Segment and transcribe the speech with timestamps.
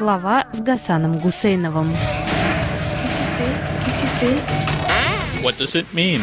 [0.00, 1.92] Слова с Гасаном Гусейновым.
[5.42, 6.22] What does it mean?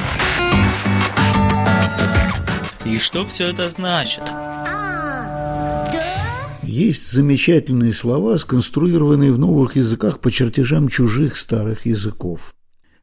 [2.85, 4.23] И что все это значит?
[6.63, 12.55] Есть замечательные слова, сконструированные в новых языках по чертежам чужих старых языков.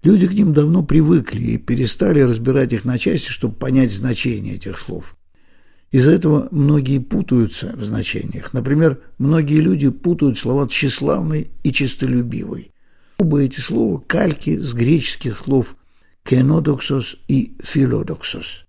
[0.03, 4.77] Люди к ним давно привыкли и перестали разбирать их на части, чтобы понять значение этих
[4.77, 5.17] слов.
[5.95, 8.53] Из-за этого многие путаются в значениях.
[8.53, 12.73] Например, многие люди путают слова «тщеславный» и «честолюбивый».
[13.19, 15.77] Оба эти слова– кальки с греческих слов
[16.25, 18.65] «кенодоксос» и «филодоксос».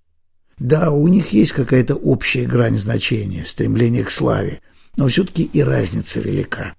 [0.60, 4.60] Да, у них есть какая-то общая грань значения, стремление к славе,
[4.96, 6.76] но все-таки и разница велика.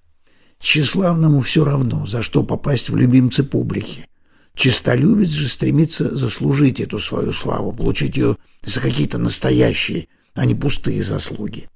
[0.59, 4.05] Тщеславному все равно, за что попасть в любимцы публики.
[4.55, 11.03] Чистолюбец же стремится заслужить эту свою славу, получить ее за какие-то настоящие а не пустые
[11.03, 11.67] заслуги.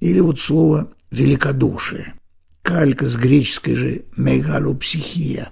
[0.00, 2.14] Или вот слово «великодушие».
[2.62, 5.50] Калька с греческой же «мегалопсихия».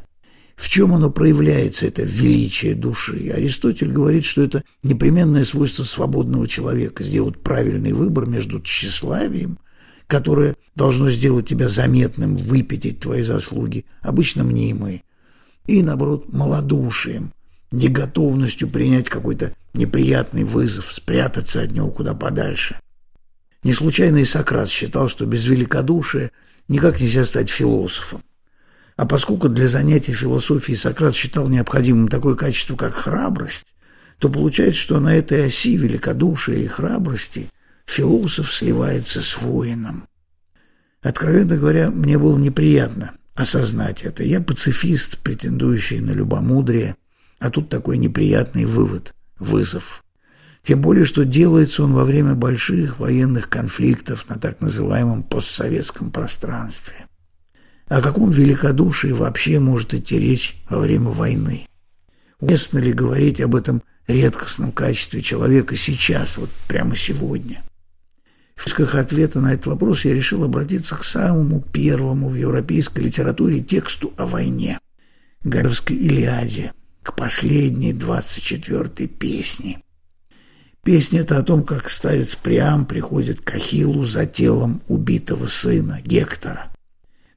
[0.56, 3.30] В чем оно проявляется, это величие души?
[3.34, 9.58] Аристотель говорит, что это непременное свойство свободного человека– сделать правильный выбор между тщеславием,
[10.06, 15.02] которое должно сделать тебя заметным, выпятить твои заслуги, обычно мнимые,
[15.66, 17.32] и, наоборот, малодушием,
[17.70, 22.78] неготовностью принять какой-то неприятный вызов, спрятаться от него куда подальше.
[23.62, 26.30] Не случайно и Сократ считал, что без великодушия
[26.68, 28.22] никак нельзя стать философом.
[28.96, 33.66] А поскольку для занятия философией Сократ считал необходимым такое качество, как храбрость,
[34.18, 37.48] то получается, что на этой оси великодушия и храбрости
[37.86, 40.06] философ сливается с воином.
[41.02, 44.22] Откровенно говоря, мне было неприятно осознать это.
[44.22, 46.94] Я пацифист, претендующий на любомудрие,
[47.40, 50.02] а тут такой неприятный вывод вызов.
[50.62, 57.06] Тем более, что делается он во время больших военных конфликтов на так называемом постсоветском пространстве.
[57.86, 61.68] О каком великодушии вообще может идти речь во время войны?
[62.40, 67.62] Уместно ли говорить об этом редкостном качестве человека сейчас, вот прямо сегодня?
[68.56, 73.60] В поисках ответа на этот вопрос я решил обратиться к самому первому в европейской литературе
[73.60, 74.80] тексту о войне–
[75.44, 76.72] Гомеровской «Илиаде»,
[77.06, 79.80] к последней двадцать четвертой песне.
[80.82, 86.72] Песня это о том, как старец Приам приходит к Ахиллу за телом убитого сына Гектора.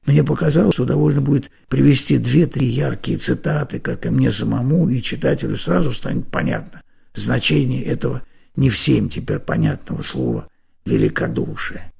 [0.06, 5.56] Мне показалось, что довольно будет привести две-три яркие цитаты, как и мне самому, и читателю
[5.56, 6.82] сразу станет понятно
[7.14, 8.22] значение этого
[8.56, 10.48] не всем теперь понятного слова
[10.84, 11.92] «великодушие».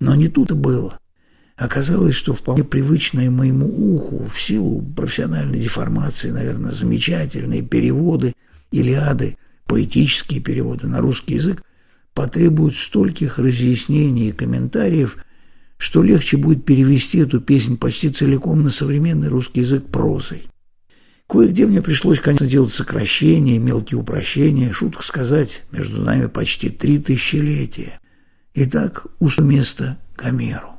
[0.00, 0.98] Но не тут и было.
[1.56, 8.34] Оказалось, что вполне привычные моему уху в силу профессиональной деформации, наверное, замечательные переводы
[8.72, 11.64] Илиады, поэтические переводы на русский язык
[12.12, 15.16] потребуют стольких разъяснений и комментариев,
[15.78, 20.44] что легче будет перевести эту песнь почти целиком на современный русский язык прозой.
[21.26, 27.98] Кое-где мне пришлось, конечно, делать сокращения, мелкие упрощения, шуток сказать, между нами почти три тысячелетия.
[28.54, 30.75] Итак, усту место Гомеру.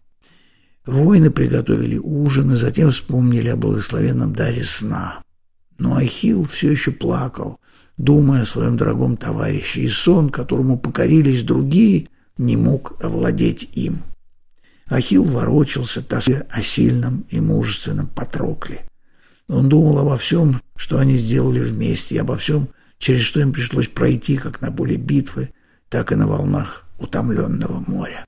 [0.87, 5.21] Воины приготовили ужин и затем вспомнили о благословенном даре сна.
[5.77, 7.59] Но Ахилл все еще плакал,
[7.97, 13.97] думая о своем дорогом товарище, и сон, которому покорились другие, не мог овладеть им.
[14.87, 18.87] Ахилл ворочался, тоскуя о сильном и мужественном Патрокле.
[19.49, 23.89] Он думал обо всем, что они сделали вместе, и обо всем, через что им пришлось
[23.89, 25.49] пройти как на поле битвы,
[25.89, 28.26] так и на волнах утомленного моря.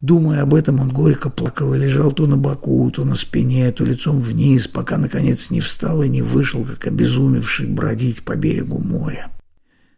[0.00, 3.84] Думая об этом, он горько плакал и лежал то на боку, то на спине, то
[3.84, 9.30] лицом вниз, пока, наконец, не встал и не вышел, как обезумевший, бродить по берегу моря.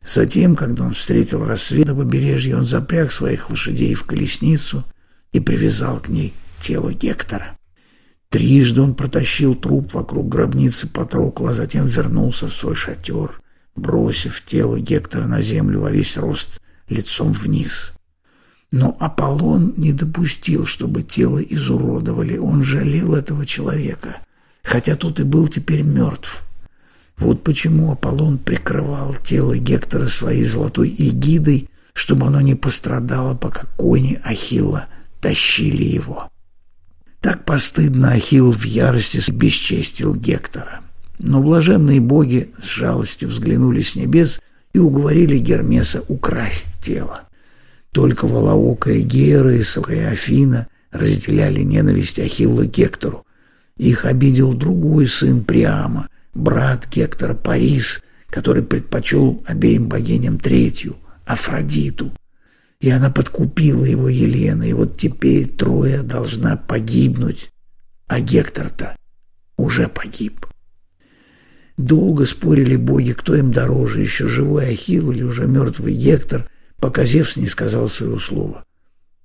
[0.03, 4.85] Затем, когда он встретил рассвет на побережье, он запряг своих лошадей в колесницу
[5.33, 7.59] и привязал к ней тело Гектора.
[8.31, 13.43] Трижды он протащил труп вокруг гробницы Патрокла, а затем вернулся в свой шатер,
[13.77, 17.93] бросив тело Гектора на землю во весь рост лицом вниз.
[18.73, 22.37] Но Аполлон не допустил, чтобы тело изуродовали.
[22.37, 24.19] Он жалел этого человека,
[24.63, 26.45] хотя тот и был теперь мертв.
[27.19, 34.21] Вот почему Аполлон прикрывал тело Гектора своей золотой эгидой, чтобы оно не пострадало, пока кони
[34.25, 34.87] Ахилла
[35.21, 36.31] тащили его.
[37.21, 40.81] Так постыдно Ахилл в ярости бесчестил Гектора.
[41.19, 44.41] Но блаженные боги с жалостью взглянули с небес
[44.73, 47.29] и уговорили Гермеса украсть тело.
[47.93, 53.27] Только Волоокая Гера и Афина разделяли ненависть Ахилла к Гектору.
[53.77, 62.13] Их обидел другой сын Приама, брат Гектора Парис, который предпочел обеим богиням третью, Афродиту.
[62.81, 67.51] И она подкупила его Елена, и вот теперь Троя должна погибнуть
[68.11, 68.97] а Гектор-то
[69.57, 70.45] уже погиб.
[71.77, 77.37] Долго спорили боги, кто им дороже, еще живой Ахилл или уже мертвый Гектор, пока Зевс
[77.37, 78.65] не сказал своего слова.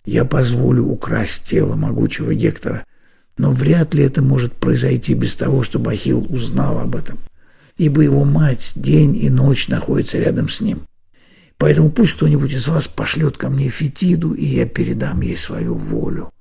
[0.05, 2.85] «Я позволю украсть тело могучего Гектора,
[3.37, 7.19] но вряд ли это может произойти без того, чтобы Ахилл узнал об этом,
[7.77, 10.83] ибо его мать день и ночь находится рядом с ним.
[11.57, 16.31] Поэтому пусть кто-нибудь из вас пошлет ко мне Фетиду, и я передам ей свою волю.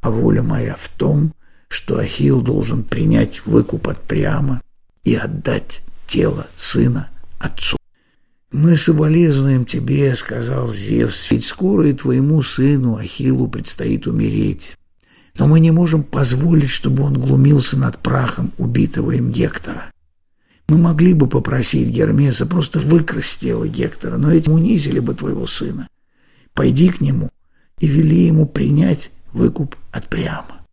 [0.00, 1.32] А воля моя в том,
[1.68, 4.60] что Ахилл должен принять выкуп от Приама
[5.04, 7.08] и отдать тело сына
[7.38, 7.76] отцу.
[8.56, 14.78] «Мы соболезнуем тебе»,— сказал Зевс,— «ведь скоро и твоему сыну Ахиллу предстоит умереть.
[15.38, 19.92] Но мы не можем позволить, чтобы он глумился над прахом убитого им Гектора.
[20.68, 25.86] Мы могли бы попросить Гермеса просто выкрасть тело Гектора, но этим унизили бы твоего сына.
[26.54, 27.28] Пойди к нему
[27.78, 30.64] и вели ему принять выкуп от Приама.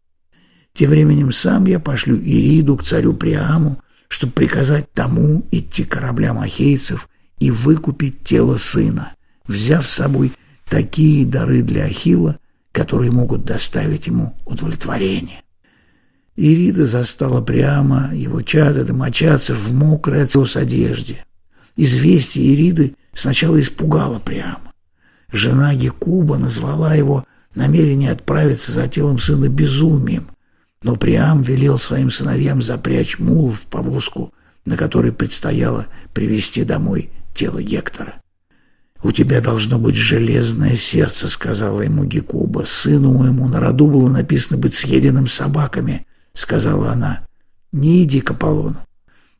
[0.71, 3.77] Тем временем сам я пошлю Ириду к царю Приаму,
[4.07, 7.09] чтобы приказать тому идти кораблям ахейцев
[7.43, 10.31] и выкупить тело сына, взяв с собой
[10.69, 12.39] такие дары для Ахила,
[12.71, 15.41] которые могут доставить ему удовлетворение.
[16.37, 21.25] Ирида застала прямо его чада домочадцев в мокрой от одежде.
[21.75, 24.73] Известие Ириды сначала испугало прямо.
[25.29, 27.25] Жена Гекуба назвала его
[27.55, 30.29] намерение отправиться за телом сына безумием,
[30.81, 37.61] но Приам велел своим сыновьям запрячь мул в повозку, на которой предстояло привезти домой тело
[37.61, 38.15] Гектора.
[39.03, 42.63] «У тебя должно быть железное сердце»,— сказала ему Гекуба.
[42.65, 47.27] «Сыну моему на роду было написано быть съеденным собаками»,— сказала она.
[47.73, 48.77] «Не иди к Аполлону.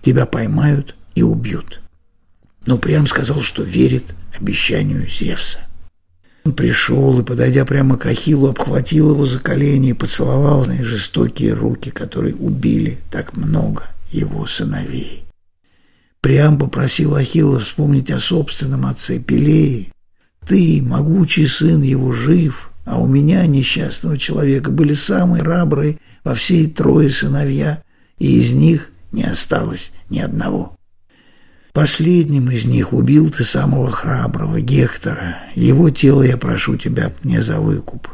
[0.01, 1.81] Тебя поймают и убьют».
[2.65, 5.59] Но Приам сказал, что верит обещанию Зевса.
[6.43, 11.53] Он пришел и, подойдя прямо к Ахиллу, обхватил его за колени и поцеловал на жестокие
[11.53, 15.23] руки, которые убили так много его сыновей.
[16.23, 19.87] Приам попросил Ахилла вспомнить о собственном отце Пелее.
[20.47, 26.69] «Ты, могучий сын его, жив, а у меня, несчастного человека, были самые рабрые во всей
[26.69, 27.83] трое сыновья,
[28.19, 30.77] и из них не осталось ни одного».
[31.73, 35.39] Последним из них убил ты самого храброго, Гектора.
[35.55, 38.07] Его тело я прошу тебя мне за выкуп.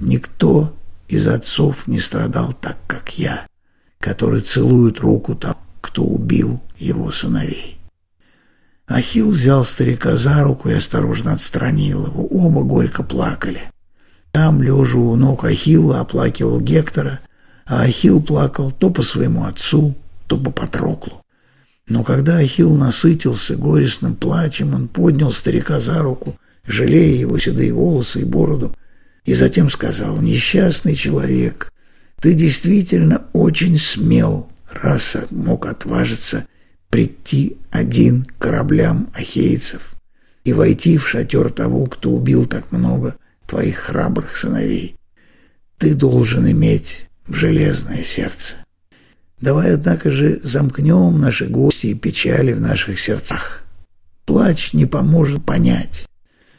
[0.00, 0.74] Никто
[1.06, 3.46] из отцов не страдал так, как я,
[4.00, 7.78] который целует руку там, кто убил его сыновей.
[8.86, 12.26] Ахилл взял старика за руку и осторожно отстранил его.
[12.26, 13.62] Оба горько плакали.
[14.32, 17.20] Там, лежа у ног Ахилла, оплакивал Гектора,
[17.66, 19.94] а Ахилл плакал то по своему отцу,
[20.26, 21.22] то по Патроклу.
[21.88, 26.36] Но когда Ахилл насытился горестным плачем, он поднял старика за руку,
[26.66, 28.74] жалея его седые волосы и бороду,
[29.24, 31.72] и затем сказал, «Несчастный человек,
[32.20, 36.46] ты действительно очень смел, раз мог отважиться
[36.90, 39.94] прийти один к кораблям ахейцев
[40.44, 44.96] и войти в шатер того, кто убил так много твоих храбрых сыновей.
[45.78, 48.56] Ты должен иметь железное сердце.
[49.40, 53.64] Давай, однако же, замкнем наши гости и печали в наших сердцах.
[54.26, 56.06] Плач не поможет понять.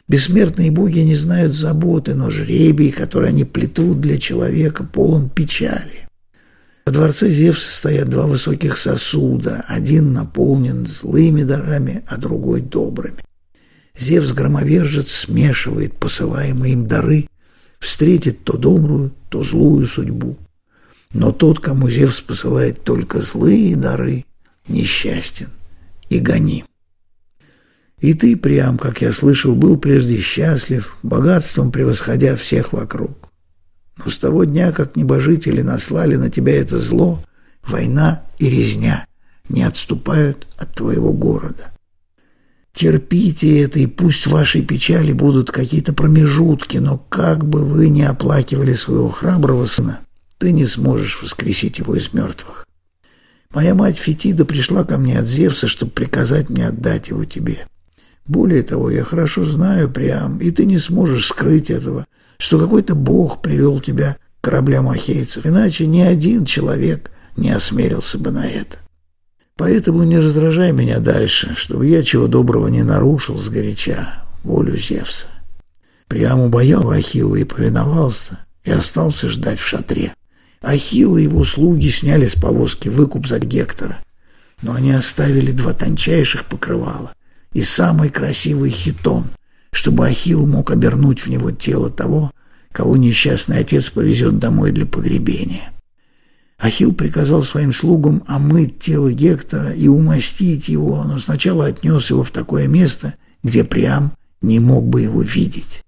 [0.08, 6.08] Бессмертные боги не знают заботы, но жребий, который они плетут для человека, полон печали.
[6.84, 13.22] Во дворце Зевса стоят два высоких сосуда, один наполнен злыми дарами, а другой добрыми.
[13.96, 17.28] Зевс-громовержец смешивает посылаемые им дары,
[17.78, 20.36] встретит то добрую, то злую судьбу.
[21.12, 24.24] Но тот, кому Зевс посылает только злые дары,
[24.66, 25.50] несчастен
[26.08, 26.64] и гоним.
[28.00, 33.31] И ты, Приам, как я слышал, был прежде счастлив, богатством превосходя всех вокруг.
[34.04, 37.22] Но с того дня, как небожители наслали на тебя это зло,
[37.62, 39.06] война и резня
[39.48, 41.72] не отступают от твоего города.
[42.72, 48.02] Терпите это, и пусть в вашей печали будут какие-то промежутки, но как бы вы ни
[48.02, 50.00] оплакивали своего храброго сына,
[50.38, 52.66] ты не сможешь воскресить его из мертвых.
[53.54, 57.66] Моя мать Фетида пришла ко мне от Зевса, чтобы приказать мне отдать его тебе.
[58.26, 62.06] Более того, я хорошо знаю, Приам, и ты не сможешь скрыть этого,
[62.42, 68.32] что какой-то бог привел тебя к кораблям ахейцев, иначе ни один человек не осмелился бы
[68.32, 68.78] на это.
[69.56, 75.28] Поэтому не раздражай меня дальше, чтобы я чего доброго не нарушил сгоряча волю Зевса.
[76.08, 80.12] Приам убоял Ахилла и повиновался, и остался ждать в шатре.
[80.62, 83.98] Ахилл и его слуги сняли с повозки выкуп за Гектора,
[84.62, 87.12] но они оставили два тончайших покрывала
[87.52, 89.26] и самый красивый хитон,
[89.72, 92.30] чтобы Ахилл мог обернуть в него тело того,
[92.70, 95.72] кого несчастный отец повезет домой для погребения.
[96.58, 102.30] Ахилл приказал своим слугам омыть тело Гектора и умастить его, но сначала отнес его в
[102.30, 105.82] такое место, где Приам не мог бы его видеть.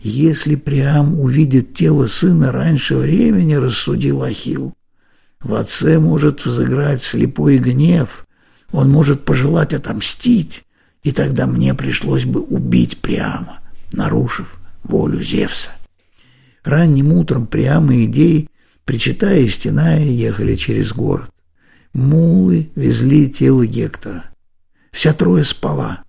[0.00, 4.74] Если Приам увидит тело сына раньше времени, рассудил Ахилл,
[5.40, 8.26] в отце может взыграть слепой гнев,
[8.70, 10.64] он может пожелать отомстить,
[11.02, 13.60] и тогда мне пришлось бы убить Приама,
[13.92, 15.70] нарушив волю Зевса.
[16.64, 18.48] Ранним утром Приам и Идей
[18.84, 21.30] Причитая и стеная, ехали через город.
[21.92, 24.24] Мулы везли тело Гектора.
[24.90, 26.02] Вся трое спала,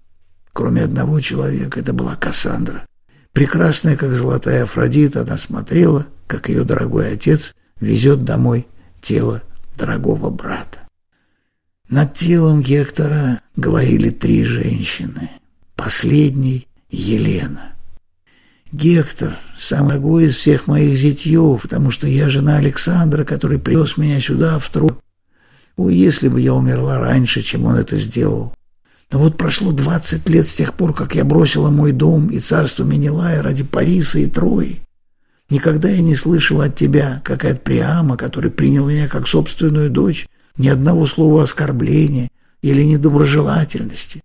[0.53, 2.85] кроме одного человека, это была Кассандра.
[3.31, 8.67] Прекрасная, как золотая Афродита, она смотрела, как ее дорогой отец везет домой
[9.01, 9.41] тело
[9.77, 10.79] дорогого брата.
[11.89, 15.29] Над телом Гектора говорили три женщины.
[15.75, 17.73] Последней— Елена.
[18.71, 24.19] Гектор– самый дорогой из всех моих зятьев, потому что я жена Александра, который привез меня
[24.19, 24.93] сюда в Трой.
[25.75, 28.53] О, если бы я умерла раньше, чем он это сделал.
[29.11, 32.83] Но вот прошло двадцать лет с тех пор, как я бросила мой дом и царство
[32.83, 34.79] Менелая ради Париса и Трои.
[35.49, 39.91] Никогда я не слышал от тебя, как и от Приама, который принял меня как собственную
[39.91, 42.29] дочь, ни одного слова оскорбления
[42.61, 44.21] или недоброжелательности.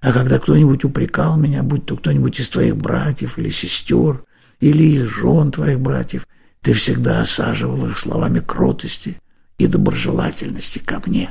[0.00, 4.24] А когда кто-нибудь упрекал меня, будь то кто-нибудь из твоих братьев или сестер,
[4.60, 6.26] или из жен твоих братьев,
[6.62, 9.20] ты всегда осаживал их словами кротости
[9.58, 11.30] и доброжелательности ко мне.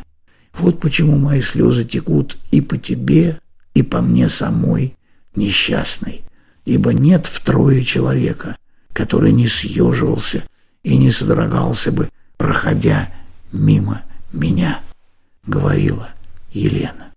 [0.53, 3.39] Вот почему мои слезы текут и по тебе,
[3.73, 4.95] и по мне самой,
[5.35, 6.21] несчастной,
[6.63, 8.57] ибо нет втрое человека,
[8.93, 10.43] который не съеживался
[10.83, 13.09] и не содрогался бы, проходя
[13.51, 14.03] мимо
[14.35, 14.81] меня,
[15.45, 16.09] говорила
[16.51, 17.13] Елена.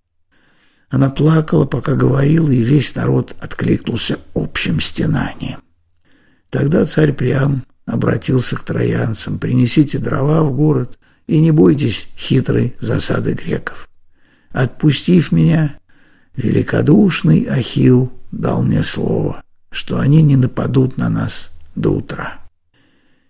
[0.91, 5.59] Она плакала, пока говорила, и весь народ откликнулся общим стенанием.
[6.51, 13.35] Тогда царь Приам обратился к троянцам, «Принесите дрова в город и не бойтесь хитрой засады
[13.35, 13.89] греков.
[14.51, 15.79] Отпустив меня,
[16.37, 22.48] великодушный Ахил дал мне слово, что они не нападут на нас до утра».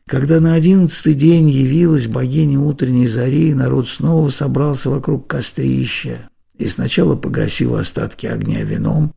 [0.09, 7.15] Когда на одиннадцатый день явилась богиня утренней зари, народ снова собрался вокруг кострища, и сначала
[7.15, 9.13] погасил остатки огня вином,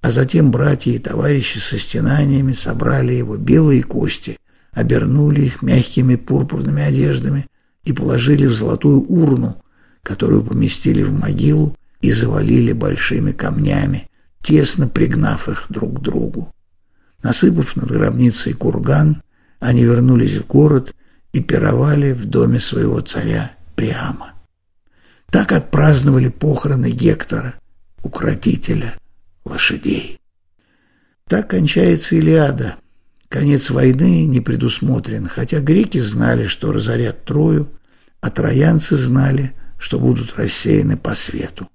[0.00, 4.38] а затем братья и товарищи со стенаниями собрали его белые кости,
[4.70, 7.46] обернули их мягкими пурпурными одеждами
[7.82, 9.60] и положили в золотую урну,
[10.04, 14.08] которую поместили в могилу и завалили большими камнями,
[14.40, 16.54] тесно пригнав их друг к другу.
[17.24, 19.20] Насыпав над гробницей курган,
[19.60, 20.94] они вернулись в город
[21.32, 24.34] и пировали в доме своего царя Приама.
[25.30, 27.54] Так отпраздновали похороны Гектора,
[28.02, 28.94] укротителя
[29.44, 30.18] лошадей.
[31.28, 32.76] Так кончается Илиада.
[33.28, 37.68] Конец войны не предусмотрен, хотя греки знали, что разорят Трою,
[38.20, 41.68] а троянцы знали, что будут рассеяны по свету.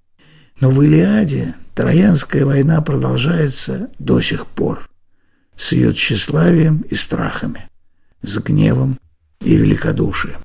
[0.59, 4.87] Но в Илиаде Троянская война продолжается до сих пор
[5.57, 7.67] с ее тщеславием и страхами,
[8.23, 8.97] с гневом
[9.41, 10.39] и великодушием.